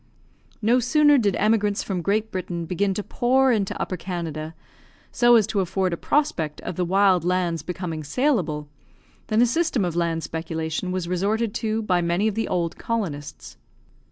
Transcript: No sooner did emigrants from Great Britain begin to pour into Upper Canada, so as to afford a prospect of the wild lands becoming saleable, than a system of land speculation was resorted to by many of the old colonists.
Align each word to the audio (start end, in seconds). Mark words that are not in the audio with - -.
No 0.63 0.79
sooner 0.79 1.19
did 1.19 1.35
emigrants 1.35 1.83
from 1.83 2.01
Great 2.01 2.31
Britain 2.31 2.65
begin 2.65 2.95
to 2.95 3.03
pour 3.03 3.51
into 3.51 3.79
Upper 3.79 3.97
Canada, 3.97 4.55
so 5.11 5.35
as 5.35 5.45
to 5.45 5.59
afford 5.59 5.93
a 5.93 5.95
prospect 5.95 6.59
of 6.61 6.75
the 6.75 6.83
wild 6.83 7.23
lands 7.23 7.61
becoming 7.61 8.03
saleable, 8.03 8.67
than 9.27 9.43
a 9.43 9.45
system 9.45 9.85
of 9.85 9.95
land 9.95 10.23
speculation 10.23 10.91
was 10.91 11.07
resorted 11.07 11.53
to 11.53 11.83
by 11.83 12.01
many 12.01 12.27
of 12.27 12.33
the 12.33 12.47
old 12.47 12.79
colonists. 12.79 13.57